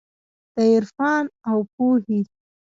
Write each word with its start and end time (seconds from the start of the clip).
د 0.55 0.57
عرفان 0.73 1.23
اوپو 1.51 1.87
هي 2.05 2.19